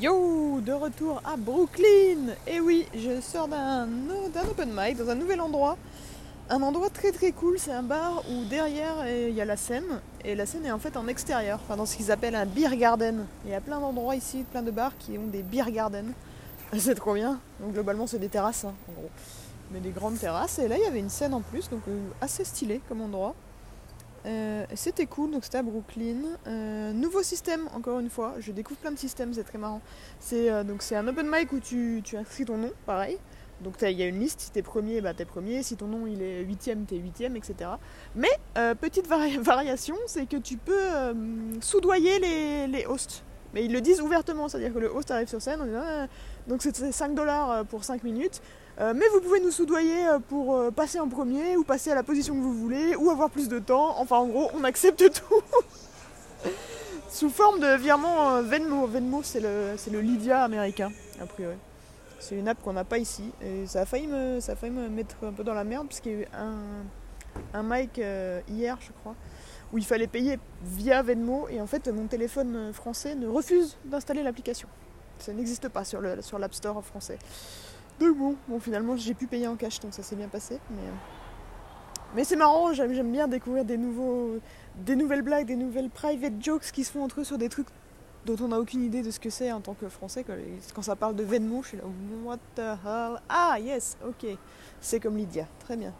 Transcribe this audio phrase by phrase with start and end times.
[0.00, 2.34] Yo, de retour à Brooklyn.
[2.48, 3.88] Et oui, je sors d'un
[4.50, 5.78] open mic dans un nouvel endroit.
[6.50, 10.00] Un endroit très très cool, c'est un bar où derrière il y a la scène.
[10.24, 12.74] Et la scène est en fait en extérieur, enfin dans ce qu'ils appellent un beer
[12.76, 13.26] garden.
[13.44, 16.12] Il y a plein d'endroits ici, plein de bars qui ont des beer gardens.
[16.76, 17.38] C'est trop bien.
[17.60, 19.10] Donc globalement c'est des terrasses hein, en gros.
[19.70, 20.58] Mais des grandes terrasses.
[20.58, 23.36] Et là il y avait une scène en plus, donc euh, assez stylé comme endroit.
[24.26, 26.16] Euh, c'était cool, donc c'était à Brooklyn.
[26.46, 28.34] Euh, nouveau système, encore une fois.
[28.40, 29.80] Je découvre plein de systèmes, c'est très marrant.
[30.18, 33.18] C'est euh, un open mic où tu, tu inscris ton nom, pareil.
[33.62, 36.06] Donc il y a une liste, si t'es premier, bah t'es premier, si ton nom
[36.06, 37.70] il est huitième, t'es huitième, etc.
[38.14, 38.28] Mais
[38.78, 39.06] petite
[39.40, 41.14] variation, c'est que tu peux
[41.62, 43.24] soudoyer les, les hosts.
[43.54, 46.08] Mais ils le disent ouvertement, c'est-à-dire que le host arrive sur scène, on dit,
[46.48, 48.42] donc c'est 5 dollars pour 5 minutes.
[48.78, 51.94] Euh, mais vous pouvez nous soudoyer euh, pour euh, passer en premier ou passer à
[51.94, 53.98] la position que vous voulez ou avoir plus de temps.
[53.98, 56.50] Enfin, en gros, on accepte tout.
[57.08, 58.86] Sous forme de virement Venmo.
[58.86, 61.56] Venmo, c'est le, le Lydia américain, a priori.
[62.18, 63.32] C'est une app qu'on n'a pas ici.
[63.40, 65.86] Et ça a, failli me, ça a failli me mettre un peu dans la merde
[65.86, 66.58] parce qu'il y a eu un,
[67.54, 67.98] un mic
[68.48, 69.14] hier, je crois,
[69.72, 71.48] où il fallait payer via Venmo.
[71.48, 74.68] Et en fait, mon téléphone français ne refuse d'installer l'application.
[75.18, 77.18] Ça n'existe pas sur l'App sur Store français.
[78.00, 80.58] Donc bon, bon finalement j'ai pu payer en cash donc ça s'est bien passé.
[80.70, 80.90] Mais,
[82.14, 84.38] mais c'est marrant, j'aime bien découvrir des, nouveaux,
[84.76, 87.68] des nouvelles blagues, des nouvelles private jokes qui se font entre eux sur des trucs
[88.26, 90.24] dont on n'a aucune idée de ce que c'est en tant que français.
[90.74, 91.84] Quand ça parle de Venmo, je suis là,
[92.24, 93.20] what the hell?
[93.28, 94.26] Ah yes, ok.
[94.80, 95.92] C'est comme Lydia, très bien.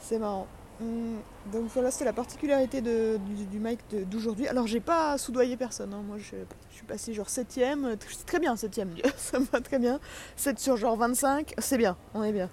[0.00, 0.46] C'est marrant.
[0.80, 1.18] Hmm,
[1.52, 4.48] donc voilà, c'est la particularité du, mic d'aujourd'hui.
[4.48, 6.02] Alors j'ai pas soudoyé personne, hein.
[6.06, 6.36] moi je,
[6.74, 10.00] suis passé genre 7ème, très bien 7ème, ça me va très bien.
[10.36, 12.48] 7 sur genre 25, c'est bien, on est bien.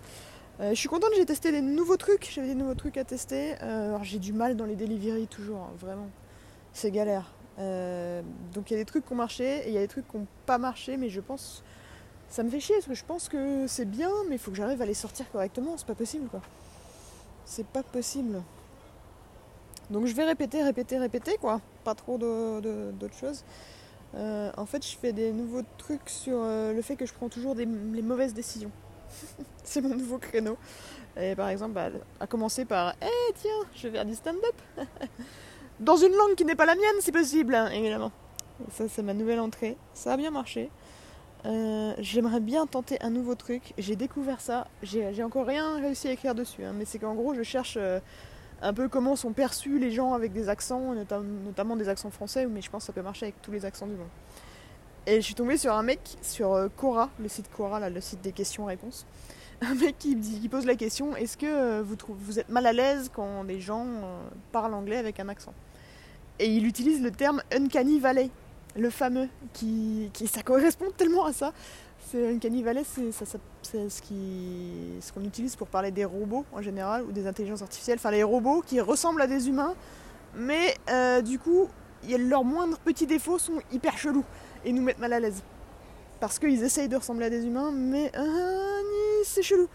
[0.60, 3.56] Euh, je suis contente, j'ai testé des nouveaux trucs, j'avais des nouveaux trucs à tester.
[3.62, 6.10] Euh, alors j'ai du mal dans les delivery toujours, hein, vraiment.
[6.74, 7.32] C'est galère.
[7.60, 8.22] Euh,
[8.54, 10.08] donc il y a des trucs qui ont marché et il y a des trucs
[10.08, 11.64] qui n'ont pas marché, mais je pense.
[12.30, 14.58] Ça me fait chier parce que je pense que c'est bien, mais il faut que
[14.58, 16.42] j'arrive à les sortir correctement, c'est pas possible quoi.
[17.48, 18.44] C'est pas possible.
[19.90, 21.62] Donc je vais répéter, répéter, répéter quoi.
[21.86, 23.46] Pas trop d'autres choses.
[24.16, 27.30] Euh, en fait, je fais des nouveaux trucs sur euh, le fait que je prends
[27.30, 28.72] toujours les mauvaises décisions.
[29.64, 30.58] c'est mon nouveau créneau.
[31.20, 34.56] Et par exemple, bah, à commencer par Eh tiens, je vais faire du stand-up
[35.80, 38.12] Dans une langue qui n'est pas la mienne, si possible, hein, évidemment.
[38.72, 39.78] ça, c'est ma nouvelle entrée.
[39.94, 40.70] Ça a bien marché.
[41.46, 43.74] Euh, j'aimerais bien tenter un nouveau truc.
[43.78, 44.68] J'ai découvert ça.
[44.84, 46.64] J'ai encore rien réussi à écrire dessus.
[46.64, 48.00] Hein, mais c'est qu'en gros, je cherche euh,
[48.62, 50.94] un peu comment sont perçus les gens avec des accents,
[51.46, 53.88] notamment des accents français, mais je pense que ça peut marcher avec tous les accents
[53.88, 54.10] du monde.
[55.06, 58.22] Et je suis tombée sur un mec sur euh, Quora, le site Quora, le site
[58.22, 59.06] des questions-réponses.
[59.62, 60.16] Un mec qui,
[60.52, 63.88] pose la question est-ce que trouvez, vous êtes mal à l'aise quand des gens
[64.52, 65.52] parlent anglais avec un accent?
[66.38, 68.30] Et il utilise le terme uncanny valley
[68.78, 71.54] le fameux, qui, ça correspond tellement à ça.
[72.10, 77.04] C'est une canivalet, c'est ce qu'on ce qu'on utilise pour parler des robots en général
[77.04, 77.98] ou des intelligences artificielles.
[78.00, 79.76] Enfin, les robots qui ressemblent à des humains,
[80.36, 81.68] mais euh, du coup,
[82.08, 84.24] leurs moindres petits défauts sont hyper chelous
[84.64, 85.44] et nous mettent mal à l'aise.
[86.22, 89.68] Parce qu'ils essayent de ressembler à des humains, mais euh, c'est chelou.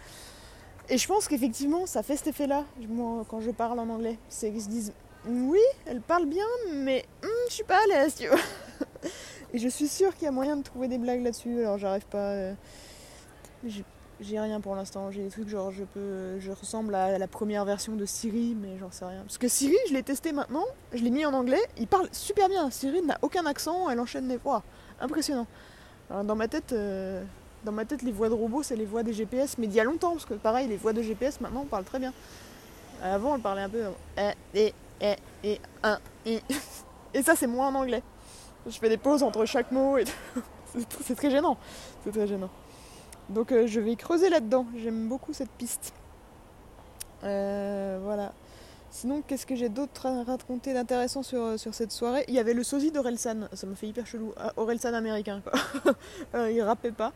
[0.88, 2.64] Et je pense qu'effectivement, ça fait cet effet-là,
[3.28, 4.18] quand je parle en anglais.
[4.28, 4.92] C'est qu'ils se disent
[5.28, 8.38] oui, elle parle bien, mais hmm, je suis pas à l'aise, tu vois.
[9.52, 12.06] Et je suis sûre qu'il y a moyen de trouver des blagues là-dessus, alors j'arrive
[12.06, 12.30] pas.
[12.30, 12.54] Euh,
[14.20, 15.10] j'ai rien pour l'instant.
[15.10, 18.78] J'ai des trucs genre je peux, je ressemble à la première version de Siri, mais
[18.78, 19.20] j'en sais rien.
[19.22, 22.48] Parce que Siri, je l'ai testé maintenant, je l'ai mis en anglais, il parle super
[22.48, 22.70] bien.
[22.70, 24.62] Siri n'a aucun accent, elle enchaîne les voix,
[25.00, 25.46] impressionnant.
[26.08, 27.22] Alors dans ma tête, euh,
[27.64, 29.80] dans ma tête, les voix de robots, c'est les voix des GPS, mais d'il y
[29.80, 32.12] a longtemps, parce que pareil, les voix de GPS maintenant, on parle très bien.
[33.02, 33.82] Avant, on parlait un peu
[34.16, 36.40] et et et et un et.
[37.14, 38.02] Et ça, c'est moins en anglais.
[38.66, 40.04] Je fais des pauses entre chaque mot et
[41.04, 41.56] c'est très gênant.
[42.04, 42.50] C'est très gênant.
[43.28, 44.66] Donc euh, je vais creuser là-dedans.
[44.76, 45.92] J'aime beaucoup cette piste.
[47.24, 48.32] Euh, voilà.
[48.90, 52.24] Sinon, qu'est-ce que j'ai d'autre à raconter d'intéressant sur, euh, cette soirée?
[52.28, 53.48] Il y avait le sosie d'Orelsan.
[53.54, 54.34] Ça me fait hyper chelou.
[54.36, 56.48] Ah, Orelsan américain, quoi.
[56.50, 57.12] il rappait pas.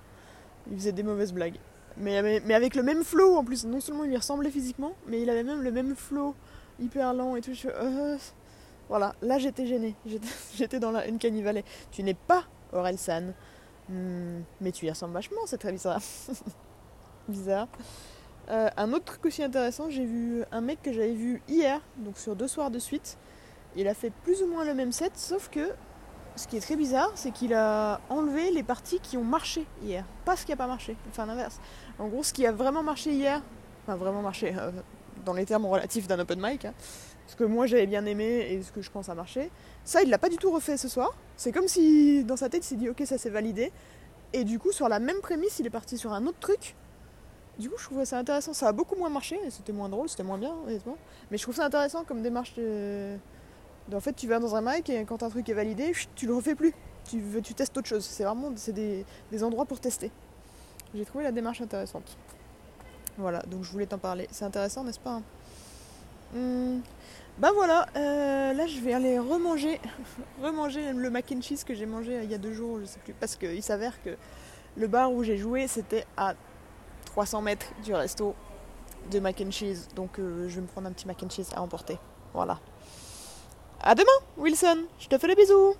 [0.70, 1.58] Il faisait des mauvaises blagues.
[1.98, 2.16] Mais,
[2.54, 3.64] avec le même flow en plus.
[3.64, 6.34] Non seulement il lui ressemblait physiquement, mais il avait même le même flow
[6.78, 7.54] hyper lent et tout.
[7.54, 7.68] Je
[8.88, 9.94] voilà, là j'étais gênée.
[10.54, 11.64] J'étais dans la, une canivalet.
[11.90, 13.32] Tu n'es pas Orelsan.
[13.88, 16.00] Hmm, mais tu y ressembles vachement, c'est très bizarre.
[17.28, 17.68] bizarre.
[18.48, 22.16] Euh, un autre truc aussi intéressant, j'ai vu un mec que j'avais vu hier, donc
[22.18, 23.18] sur deux soirs de suite.
[23.74, 25.72] Il a fait plus ou moins le même set, sauf que
[26.36, 30.04] ce qui est très bizarre, c'est qu'il a enlevé les parties qui ont marché hier,
[30.24, 31.60] pas ce qui n'a pas marché, enfin l'inverse.
[31.98, 33.42] En gros, ce qui a vraiment marché hier,
[33.82, 34.70] enfin vraiment marché, euh,
[35.24, 36.74] dans les termes relatifs d'un open mic, hein,
[37.26, 39.50] ce que moi j'avais bien aimé et ce que je pense a marché.
[39.84, 41.14] Ça, il l'a pas du tout refait ce soir.
[41.36, 43.72] C'est comme si dans sa tête il s'est dit ok ça c'est validé.
[44.32, 46.74] Et du coup sur la même prémisse il est parti sur un autre truc.
[47.58, 48.52] Du coup je trouvais ça intéressant.
[48.52, 50.96] Ça a beaucoup moins marché, c'était moins drôle, c'était moins bien honnêtement.
[51.30, 53.16] Mais je trouve ça intéressant comme démarche de...
[53.92, 56.34] En fait tu vas dans un mic et quand un truc est validé, tu le
[56.34, 56.74] refais plus.
[57.08, 58.04] Tu, tu testes autre chose.
[58.04, 60.10] C'est vraiment des, des endroits pour tester.
[60.94, 62.16] J'ai trouvé la démarche intéressante.
[63.18, 64.28] Voilà, donc je voulais t'en parler.
[64.30, 65.20] C'est intéressant, n'est-ce pas
[66.34, 66.65] hmm.
[67.38, 69.78] Ben voilà, euh, là je vais aller remanger,
[70.42, 72.86] remanger le mac and cheese que j'ai mangé euh, il y a deux jours, je
[72.86, 74.16] sais plus, parce qu'il s'avère que
[74.74, 76.32] le bar où j'ai joué c'était à
[77.04, 78.34] 300 mètres du resto
[79.10, 81.50] de mac and cheese, donc euh, je vais me prendre un petit mac and cheese
[81.54, 81.98] à emporter.
[82.32, 82.58] Voilà.
[83.82, 84.06] À demain,
[84.38, 84.84] Wilson.
[84.98, 85.74] Je te fais des bisous.